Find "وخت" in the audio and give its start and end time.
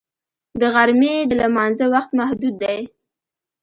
1.93-2.11